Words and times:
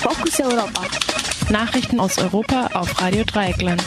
Fokus 0.00 0.38
Europa. 0.40 0.82
Nachrichten 1.50 1.98
aus 1.98 2.18
Europa 2.18 2.70
auf 2.74 3.02
Radio 3.02 3.24
Dreieckland. 3.24 3.82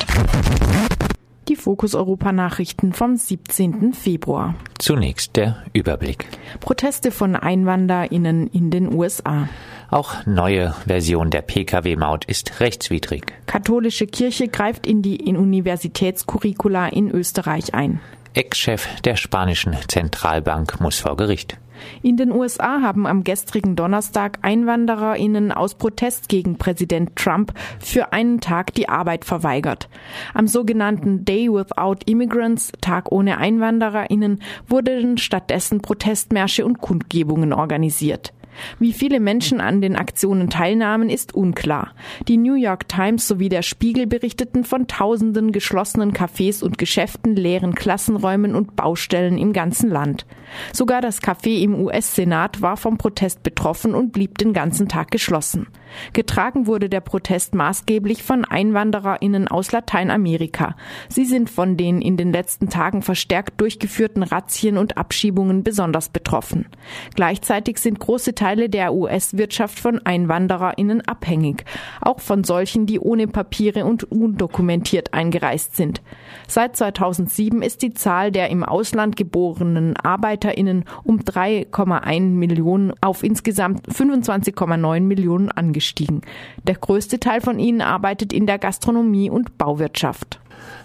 Die 1.48 1.56
Fokus 1.56 1.96
Europa 1.96 2.34
Nachrichten 2.34 2.92
vom 2.92 3.16
17. 3.16 3.94
Februar. 3.94 4.56
Zunächst 4.78 5.38
der 5.38 5.64
Überblick. 5.72 6.28
Proteste 6.60 7.12
von 7.12 7.38
EinwanderInnen 7.38 8.48
in 8.48 8.72
den 8.72 8.94
USA. 8.94 9.48
Auch 9.90 10.26
neue 10.26 10.76
Version 10.86 11.30
der 11.30 11.44
Pkw-Maut 11.44 12.26
ist 12.26 12.60
rechtswidrig. 12.60 13.34
Katholische 13.46 14.06
Kirche 14.06 14.50
greift 14.50 14.86
in 14.86 15.02
die 15.02 15.34
Universitätscurricula 15.34 16.90
in 16.90 17.10
Österreich 17.10 17.74
ein. 17.74 18.02
Ex-Chef 18.34 19.00
der 19.02 19.16
spanischen 19.16 19.78
Zentralbank 19.88 20.82
muss 20.82 21.00
vor 21.00 21.16
Gericht. 21.16 21.58
In 22.02 22.18
den 22.18 22.32
USA 22.32 22.82
haben 22.82 23.06
am 23.06 23.24
gestrigen 23.24 23.76
Donnerstag 23.76 24.40
EinwandererInnen 24.42 25.52
aus 25.52 25.76
Protest 25.76 26.30
gegen 26.30 26.58
Präsident 26.58 27.16
Trump 27.16 27.54
für 27.80 28.14
einen 28.14 28.40
Tag 28.40 28.74
die 28.74 28.90
Arbeit 28.90 29.26
verweigert. 29.26 29.90
Am 30.34 30.48
sogenannten 30.48 31.26
Day 31.26 31.50
Without 31.50 32.00
Immigrants, 32.06 32.72
Tag 32.82 33.12
ohne 33.12 33.38
EinwandererInnen, 33.38 34.42
wurden 34.68 35.18
stattdessen 35.18 35.82
Protestmärsche 35.82 36.66
und 36.66 36.80
Kundgebungen 36.80 37.54
organisiert. 37.54 38.34
Wie 38.80 38.94
viele 38.94 39.20
Menschen 39.20 39.62
an 39.62 39.82
den 39.82 39.96
Aktionen 39.96 40.50
teilnahmen, 40.50 41.10
ist 41.10 41.34
unklar. 41.34 41.94
Die 42.28 42.38
New 42.38 42.56
York 42.56 42.88
Times 42.88 43.28
sowie 43.28 43.50
der 43.50 43.62
Spiegel 43.62 44.08
berichteten 44.08 44.64
von 44.64 44.88
tausenden 44.88 45.52
geschlossenen 45.52 46.14
Cafés 46.14 46.64
und 46.64 46.78
Geschäften, 46.78 47.36
leeren 47.36 47.76
Klassenräumen 47.76 48.56
und 48.56 48.76
Baustellen 48.76 49.38
im 49.38 49.54
ganzen 49.54 49.90
Land. 49.90 50.26
Sogar 50.74 51.02
das 51.02 51.22
Café 51.22 51.62
im 51.62 51.76
US-Senat 51.76 52.62
war 52.62 52.78
vom 52.78 52.98
Protest 52.98 53.44
betroffen 53.44 53.94
und 53.94 54.12
blieb 54.12 54.38
den 54.38 54.54
ganzen 54.54 54.88
Tag 54.88 55.12
geschlossen. 55.12 55.68
Getragen 56.14 56.68
wurde 56.68 56.90
der 56.90 57.02
Protest 57.02 57.54
maßgeblich 57.54 58.24
von 58.24 58.46
EinwandererInnen 58.46 59.48
aus 59.48 59.72
Lateinamerika. 59.72 60.76
Sie 61.10 61.26
sind 61.26 61.50
von 61.50 61.78
den 61.78 62.02
in 62.02 62.18
den 62.18 62.32
letzten 62.32 62.70
Tagen 62.70 63.02
verstärkt 63.02 63.60
durchgeführten 63.60 64.24
Razzien 64.24 64.78
und 64.78 64.98
Abschiebungen 64.98 65.64
besonders 65.64 66.10
betroffen. 66.10 66.68
Gleichzeitig 67.16 67.78
sind 67.80 68.00
große 68.00 68.36
Teile 68.42 68.70
der 68.70 68.96
US-Wirtschaft 68.96 69.80
von 69.80 70.04
EinwandererInnen 70.04 71.02
abhängig, 71.02 71.64
auch 72.02 72.20
von 72.20 72.44
solchen, 72.44 72.88
die 72.88 73.00
ohne 73.00 73.28
Papiere 73.28 73.86
und 73.86 74.12
undokumentiert 74.12 75.14
eingereist 75.14 75.76
sind. 75.76 76.02
Seit 76.48 76.76
2007 76.76 77.62
ist 77.62 77.84
die 77.84 77.94
Zahl 77.94 78.32
der 78.32 78.50
im 78.50 78.64
Ausland 78.64 79.16
geborenen 79.16 79.96
ArbeiterInnen 79.96 80.86
um 81.04 81.20
3,1 81.20 82.22
Millionen 82.22 82.94
auf 83.00 83.22
insgesamt 83.22 83.88
25,9 83.88 85.02
Millionen 85.02 85.52
angestiegen. 85.52 86.22
Der 86.64 86.74
größte 86.74 87.20
Teil 87.20 87.42
von 87.42 87.60
ihnen 87.60 87.82
arbeitet 87.82 88.34
in 88.34 88.48
der 88.48 88.58
Gastronomie 88.58 89.30
und 89.30 89.60
Bauwirtschaft. 89.60 90.40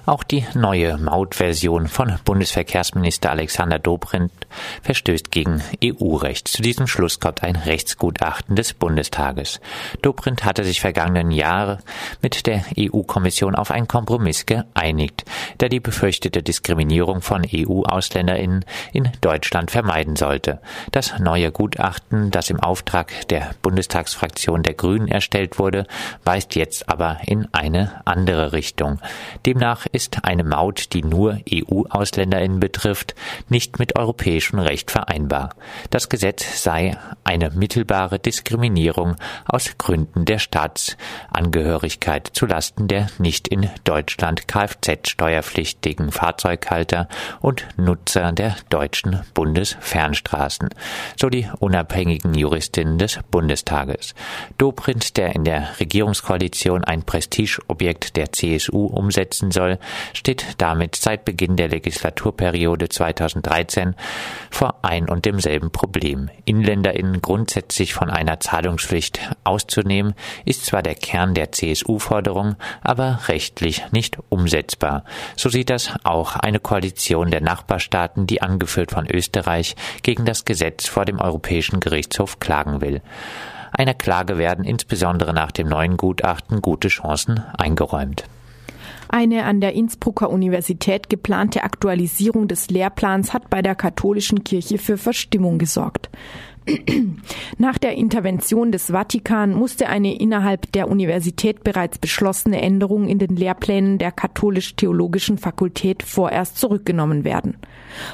Auch 0.06 0.22
die 0.22 0.46
neue 0.54 0.98
Mautversion 0.98 1.88
von 1.88 2.16
Bundesverkehrsminister 2.24 3.32
Alexander 3.32 3.80
Dobrindt 3.80 4.32
verstößt 4.82 5.32
gegen 5.32 5.60
EU-Recht. 5.84 6.46
Zu 6.46 6.62
diesem 6.62 6.86
Schluss 6.86 7.18
kommt 7.18 7.42
ein 7.42 7.56
Rechtsgutachten 7.56 8.54
des 8.54 8.72
Bundestages. 8.72 9.60
Dobrindt 10.02 10.44
hatte 10.44 10.62
sich 10.62 10.80
vergangenen 10.80 11.32
Jahre 11.32 11.80
mit 12.22 12.46
der 12.46 12.64
EU-Kommission 12.78 13.56
auf 13.56 13.72
einen 13.72 13.88
Kompromiss 13.88 14.46
geeinigt, 14.46 15.24
der 15.58 15.70
die 15.70 15.80
befürchtete 15.80 16.40
Diskriminierung 16.40 17.20
von 17.20 17.44
EU-AusländerInnen 17.44 18.64
in 18.92 19.10
Deutschland 19.22 19.72
vermeiden 19.72 20.14
sollte. 20.14 20.60
Das 20.92 21.18
neue 21.18 21.50
Gutachten, 21.50 22.30
das 22.30 22.48
im 22.48 22.60
Auftrag 22.60 23.26
der 23.28 23.50
Bundestagsfraktion 23.60 24.62
der 24.62 24.74
Grünen 24.74 25.08
erstellt 25.08 25.58
wurde, 25.58 25.84
weist 26.22 26.54
jetzt 26.54 26.88
aber 26.88 27.18
in 27.26 27.48
eine 27.52 28.02
andere 28.04 28.52
Richtung. 28.52 29.00
Demnach 29.44 29.65
ist 29.92 30.24
eine 30.24 30.44
Maut, 30.44 30.92
die 30.92 31.02
nur 31.02 31.40
EU-AusländerInnen 31.52 32.60
betrifft, 32.60 33.14
nicht 33.48 33.78
mit 33.78 33.96
europäischem 33.96 34.58
Recht 34.58 34.90
vereinbar. 34.90 35.50
Das 35.90 36.08
Gesetz 36.08 36.62
sei 36.62 36.96
eine 37.24 37.50
mittelbare 37.50 38.18
Diskriminierung 38.18 39.16
aus 39.46 39.76
Gründen 39.78 40.24
der 40.24 40.38
Staatsangehörigkeit 40.38 42.30
zulasten 42.32 42.88
der 42.88 43.08
nicht 43.18 43.48
in 43.48 43.68
Deutschland 43.84 44.46
Kfz-steuerpflichtigen 44.46 46.12
Fahrzeughalter 46.12 47.08
und 47.40 47.66
Nutzer 47.76 48.32
der 48.32 48.56
deutschen 48.68 49.20
Bundesfernstraßen, 49.34 50.68
so 51.18 51.28
die 51.28 51.48
unabhängigen 51.58 52.34
Juristinnen 52.34 52.98
des 52.98 53.18
Bundestages. 53.30 54.14
Dobrindt, 54.58 55.16
der 55.16 55.34
in 55.34 55.44
der 55.44 55.68
Regierungskoalition 55.80 56.84
ein 56.84 57.02
Prestigeobjekt 57.02 58.16
der 58.16 58.32
CSU 58.32 58.86
umsetzen 58.86 59.50
soll, 59.56 59.78
steht 60.12 60.46
damit 60.58 60.94
seit 60.96 61.24
Beginn 61.24 61.56
der 61.56 61.68
Legislaturperiode 61.68 62.88
2013 62.88 63.94
vor 64.50 64.76
ein 64.82 65.08
und 65.08 65.24
demselben 65.24 65.72
Problem. 65.72 66.28
InländerInnen 66.44 67.22
grundsätzlich 67.22 67.94
von 67.94 68.10
einer 68.10 68.38
Zahlungspflicht 68.38 69.18
auszunehmen, 69.44 70.14
ist 70.44 70.66
zwar 70.66 70.82
der 70.82 70.94
Kern 70.94 71.34
der 71.34 71.52
CSU-Forderung, 71.52 72.56
aber 72.82 73.20
rechtlich 73.28 73.82
nicht 73.92 74.18
umsetzbar. 74.28 75.04
So 75.36 75.48
sieht 75.48 75.70
das 75.70 75.90
auch 76.04 76.36
eine 76.36 76.60
Koalition 76.60 77.30
der 77.30 77.40
Nachbarstaaten, 77.40 78.26
die 78.26 78.42
angeführt 78.42 78.92
von 78.92 79.10
Österreich 79.10 79.74
gegen 80.02 80.26
das 80.26 80.44
Gesetz 80.44 80.86
vor 80.86 81.06
dem 81.06 81.18
Europäischen 81.18 81.80
Gerichtshof 81.80 82.40
klagen 82.40 82.82
will. 82.82 83.00
Einer 83.72 83.94
Klage 83.94 84.38
werden 84.38 84.64
insbesondere 84.64 85.32
nach 85.32 85.52
dem 85.52 85.68
neuen 85.68 85.96
Gutachten 85.96 86.62
gute 86.62 86.88
Chancen 86.88 87.42
eingeräumt. 87.56 88.24
Eine 89.08 89.44
an 89.44 89.60
der 89.60 89.74
Innsbrucker 89.74 90.30
Universität 90.30 91.08
geplante 91.08 91.62
Aktualisierung 91.62 92.48
des 92.48 92.70
Lehrplans 92.70 93.32
hat 93.32 93.50
bei 93.50 93.62
der 93.62 93.74
katholischen 93.74 94.44
Kirche 94.44 94.78
für 94.78 94.98
Verstimmung 94.98 95.58
gesorgt. 95.58 96.10
Nach 97.58 97.78
der 97.78 97.94
Intervention 97.94 98.72
des 98.72 98.90
Vatikan 98.90 99.54
musste 99.54 99.88
eine 99.88 100.18
innerhalb 100.18 100.70
der 100.72 100.88
Universität 100.88 101.64
bereits 101.64 101.98
beschlossene 101.98 102.60
Änderung 102.60 103.08
in 103.08 103.18
den 103.18 103.36
Lehrplänen 103.36 103.98
der 103.98 104.12
katholisch-theologischen 104.12 105.38
Fakultät 105.38 106.02
vorerst 106.02 106.58
zurückgenommen 106.58 107.24
werden. 107.24 107.56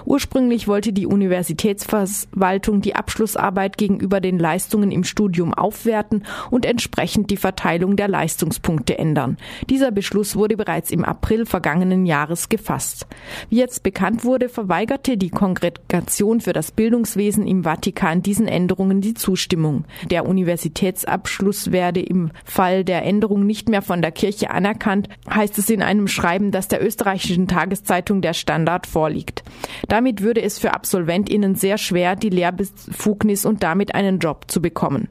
Ursprünglich 0.05 0.69
wollte 0.69 0.93
die 0.93 1.07
Universitätsverwaltung 1.07 2.83
die 2.83 2.95
Abschlussarbeit 2.95 3.79
gegenüber 3.79 4.21
den 4.21 4.39
Leistungen 4.39 4.93
im 4.93 5.05
Studium 5.05 5.55
aufwerten 5.55 6.25
und 6.51 6.67
entsprechend 6.67 7.31
die 7.31 7.37
Verteilung 7.37 7.97
der 7.97 8.09
Leistungspunkte 8.09 8.99
ändern. 8.99 9.39
Dieser 9.69 9.91
Beschluss 9.91 10.37
wurde 10.37 10.57
bereits 10.57 10.91
im 10.91 11.05
April 11.05 11.47
vergangenen 11.47 12.07
Jahres 12.07 12.49
gefasst. 12.49 13.07
Wie 13.49 13.57
jetzt 13.57 13.83
bekannt 13.83 14.25
wurde, 14.25 14.49
verweigerte 14.49 15.17
die 15.17 15.31
Kongregation 15.31 16.41
für 16.41 16.53
das 16.53 16.71
Bildungswesen 16.71 17.47
im 17.47 17.65
Vatikan 17.65 18.23
diesen 18.23 18.42
Änderungen 18.49 19.01
die 19.01 19.15
Zustimmung. 19.15 19.85
Der 20.11 20.27
Universitätsabschluss 20.27 21.73
werde 21.73 22.01
im 22.01 22.31
Fall 22.45 22.85
der 22.85 23.05
Änderung 23.05 23.47
nicht 23.47 23.69
mehr 23.69 23.83
von 23.83 24.03
der 24.03 24.13
Kirche 24.13 24.51
anerkannt, 24.51 25.09
heißt 25.29 25.59
es 25.59 25.71
in 25.71 25.83
einem 25.83 26.09
Schreiben, 26.09 26.51
das 26.51 26.69
der 26.69 26.85
österreichischen 26.85 27.49
Tageszeitung 27.49 28.21
Der 28.21 28.35
Standard 28.35 28.87
vorliegt. 28.87 29.43
Damit 29.89 30.23
würde 30.23 30.43
es 30.43 30.59
für 30.59 30.75
AbsolventInnen 30.75 31.55
sehr 31.55 31.79
schwer, 31.79 32.17
die 32.17 32.31
Lehrbefugnis 32.31 33.45
und 33.45 33.63
damit 33.63 33.95
einen 33.95 34.19
Job 34.19 34.45
zu 34.49 34.61
bekommen. 34.61 35.09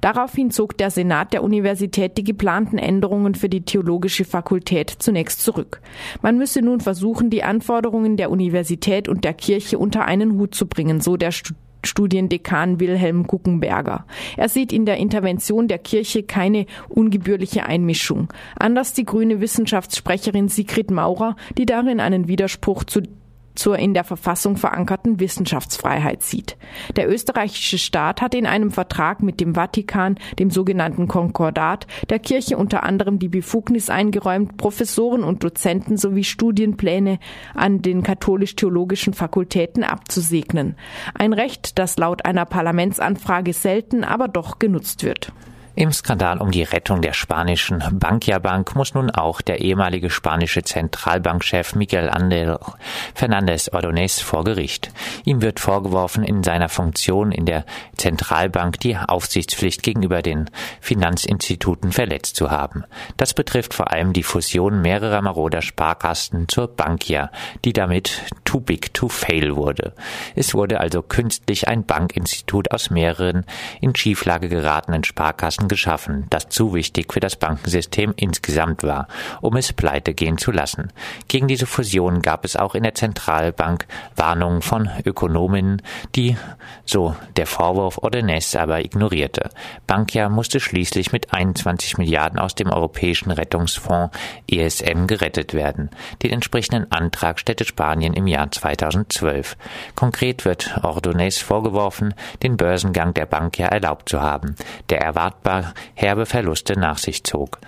Daraufhin 0.00 0.50
zog 0.50 0.76
der 0.76 0.90
Senat 0.90 1.32
der 1.32 1.42
Universität 1.42 2.18
die 2.18 2.24
geplanten 2.24 2.78
Änderungen 2.78 3.34
für 3.34 3.48
die 3.48 3.62
theologische 3.62 4.24
Fakultät 4.24 4.90
zunächst 4.90 5.42
zurück. 5.42 5.80
Man 6.22 6.38
müsse 6.38 6.62
nun 6.62 6.80
versuchen, 6.80 7.30
die 7.30 7.42
Anforderungen 7.42 8.16
der 8.16 8.30
Universität 8.30 9.08
und 9.08 9.24
der 9.24 9.34
Kirche 9.34 9.78
unter 9.78 10.04
einen 10.04 10.32
Hut 10.32 10.54
zu 10.54 10.66
bringen, 10.66 11.00
so 11.00 11.16
der 11.16 11.32
Student 11.32 11.69
Studiendekan 11.84 12.80
Wilhelm 12.80 13.26
Guckenberger. 13.26 14.04
Er 14.36 14.48
sieht 14.48 14.72
in 14.72 14.86
der 14.86 14.96
Intervention 14.96 15.68
der 15.68 15.78
Kirche 15.78 16.22
keine 16.22 16.66
ungebührliche 16.88 17.64
Einmischung. 17.66 18.32
Anders 18.58 18.92
die 18.92 19.04
grüne 19.04 19.40
Wissenschaftssprecherin 19.40 20.48
Sigrid 20.48 20.90
Maurer, 20.90 21.36
die 21.58 21.66
darin 21.66 22.00
einen 22.00 22.28
Widerspruch 22.28 22.84
zu 22.84 23.02
zur 23.54 23.78
in 23.78 23.94
der 23.94 24.04
Verfassung 24.04 24.56
verankerten 24.56 25.20
Wissenschaftsfreiheit 25.20 26.22
sieht. 26.22 26.56
Der 26.96 27.10
österreichische 27.10 27.78
Staat 27.78 28.20
hat 28.20 28.34
in 28.34 28.46
einem 28.46 28.70
Vertrag 28.70 29.22
mit 29.22 29.40
dem 29.40 29.54
Vatikan, 29.54 30.16
dem 30.38 30.50
sogenannten 30.50 31.08
Konkordat, 31.08 31.86
der 32.08 32.18
Kirche 32.18 32.56
unter 32.56 32.82
anderem 32.82 33.18
die 33.18 33.28
Befugnis 33.28 33.90
eingeräumt, 33.90 34.56
Professoren 34.56 35.24
und 35.24 35.44
Dozenten 35.44 35.96
sowie 35.96 36.24
Studienpläne 36.24 37.18
an 37.54 37.82
den 37.82 38.02
katholisch-theologischen 38.02 39.14
Fakultäten 39.14 39.84
abzusegnen. 39.84 40.76
Ein 41.14 41.32
Recht, 41.32 41.78
das 41.78 41.96
laut 41.98 42.24
einer 42.24 42.46
Parlamentsanfrage 42.46 43.52
selten, 43.52 44.04
aber 44.04 44.28
doch 44.28 44.58
genutzt 44.58 45.02
wird. 45.04 45.32
Im 45.80 45.92
Skandal 45.92 46.42
um 46.42 46.50
die 46.50 46.62
Rettung 46.62 47.00
der 47.00 47.14
spanischen 47.14 47.82
Bankia 47.90 48.38
Bank 48.38 48.76
muss 48.76 48.92
nun 48.92 49.10
auch 49.10 49.40
der 49.40 49.62
ehemalige 49.62 50.10
spanische 50.10 50.62
Zentralbankchef 50.62 51.74
Miguel 51.74 52.10
Angel 52.10 52.58
Fernandez 53.14 53.70
Ordonez 53.72 54.20
vor 54.20 54.44
Gericht. 54.44 54.90
Ihm 55.24 55.40
wird 55.40 55.58
vorgeworfen, 55.58 56.22
in 56.22 56.42
seiner 56.42 56.68
Funktion 56.68 57.32
in 57.32 57.46
der 57.46 57.64
Zentralbank 57.96 58.78
die 58.80 58.98
Aufsichtspflicht 58.98 59.82
gegenüber 59.82 60.20
den 60.20 60.50
Finanzinstituten 60.82 61.92
verletzt 61.92 62.36
zu 62.36 62.50
haben. 62.50 62.84
Das 63.16 63.32
betrifft 63.32 63.72
vor 63.72 63.90
allem 63.90 64.12
die 64.12 64.22
Fusion 64.22 64.82
mehrerer 64.82 65.22
maroder 65.22 65.62
Sparkassen 65.62 66.46
zur 66.46 66.68
Bankia, 66.68 67.30
die 67.64 67.72
damit 67.72 68.20
too 68.44 68.60
big 68.60 68.92
to 68.92 69.08
fail 69.08 69.56
wurde. 69.56 69.94
Es 70.34 70.52
wurde 70.52 70.78
also 70.80 71.00
künstlich 71.00 71.68
ein 71.68 71.86
Bankinstitut 71.86 72.70
aus 72.70 72.90
mehreren 72.90 73.46
in 73.80 73.96
Schieflage 73.96 74.50
geratenen 74.50 75.04
Sparkassen 75.04 75.69
geschaffen, 75.70 76.26
das 76.28 76.50
zu 76.50 76.74
wichtig 76.74 77.14
für 77.14 77.20
das 77.20 77.36
Bankensystem 77.36 78.12
insgesamt 78.16 78.82
war, 78.82 79.08
um 79.40 79.56
es 79.56 79.72
pleite 79.72 80.12
gehen 80.12 80.36
zu 80.36 80.50
lassen. 80.50 80.92
Gegen 81.28 81.48
diese 81.48 81.64
Fusion 81.64 82.20
gab 82.20 82.44
es 82.44 82.56
auch 82.56 82.74
in 82.74 82.82
der 82.82 82.94
Zentralbank 82.94 83.86
Warnungen 84.16 84.60
von 84.60 84.90
Ökonomen, 85.06 85.80
die 86.14 86.36
so 86.84 87.16
der 87.36 87.46
Vorwurf 87.46 87.98
Ordonez 87.98 88.54
aber 88.56 88.84
ignorierte. 88.84 89.50
Bankia 89.86 90.28
musste 90.28 90.60
schließlich 90.60 91.12
mit 91.12 91.32
21 91.32 91.98
Milliarden 91.98 92.38
aus 92.38 92.54
dem 92.54 92.68
Europäischen 92.68 93.30
Rettungsfonds 93.30 94.16
ESM 94.50 95.06
gerettet 95.06 95.54
werden. 95.54 95.90
Den 96.22 96.32
entsprechenden 96.32 96.90
Antrag 96.90 97.38
stellte 97.38 97.64
Spanien 97.64 98.12
im 98.14 98.26
Jahr 98.26 98.50
2012. 98.50 99.56
Konkret 99.94 100.44
wird 100.44 100.80
Ordonez 100.82 101.38
vorgeworfen, 101.38 102.14
den 102.42 102.56
Börsengang 102.56 103.14
der 103.14 103.26
Bankia 103.26 103.68
erlaubt 103.68 104.08
zu 104.08 104.20
haben, 104.20 104.56
der 104.88 105.00
erwartbar 105.50 105.74
herbe 105.94 106.26
Verluste 106.26 106.78
nach 106.78 106.98
sich 106.98 107.24
zog. 107.24 107.58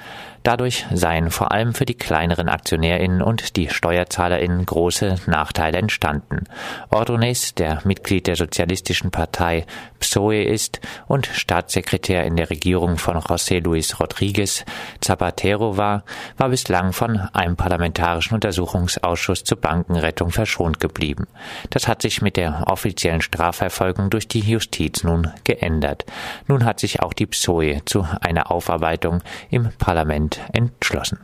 Dadurch 0.42 0.86
seien 0.92 1.30
vor 1.30 1.52
allem 1.52 1.72
für 1.72 1.84
die 1.84 1.94
kleineren 1.94 2.48
AktionärInnen 2.48 3.22
und 3.22 3.56
die 3.56 3.68
SteuerzahlerInnen 3.68 4.66
große 4.66 5.16
Nachteile 5.26 5.78
entstanden. 5.78 6.44
Ordonez, 6.90 7.54
der 7.54 7.80
Mitglied 7.84 8.26
der 8.26 8.34
Sozialistischen 8.34 9.12
Partei 9.12 9.66
PSOE 10.00 10.42
ist 10.42 10.80
und 11.06 11.26
Staatssekretär 11.26 12.24
in 12.24 12.34
der 12.34 12.50
Regierung 12.50 12.98
von 12.98 13.18
José 13.18 13.62
Luis 13.62 13.94
Rodríguez 14.00 14.64
Zapatero 15.00 15.76
war, 15.76 16.02
war 16.38 16.48
bislang 16.48 16.92
von 16.92 17.20
einem 17.32 17.54
parlamentarischen 17.54 18.34
Untersuchungsausschuss 18.34 19.44
zur 19.44 19.60
Bankenrettung 19.60 20.30
verschont 20.30 20.80
geblieben. 20.80 21.28
Das 21.70 21.86
hat 21.86 22.02
sich 22.02 22.20
mit 22.20 22.36
der 22.36 22.64
offiziellen 22.66 23.22
Strafverfolgung 23.22 24.10
durch 24.10 24.26
die 24.26 24.40
Justiz 24.40 25.04
nun 25.04 25.30
geändert. 25.44 26.04
Nun 26.48 26.64
hat 26.64 26.80
sich 26.80 27.00
auch 27.00 27.12
die 27.12 27.26
PSOE 27.26 27.71
zu 27.84 28.06
einer 28.20 28.50
Aufarbeitung 28.50 29.20
im 29.50 29.68
Parlament 29.78 30.40
entschlossen. 30.52 31.18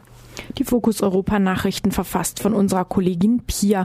Die 0.57 0.65
Fokus 0.65 1.03
Europa 1.03 1.39
Nachrichten 1.39 1.91
verfasst 1.91 2.41
von 2.41 2.55
unserer 2.55 2.85
Kollegin 2.85 3.43
Pia 3.47 3.85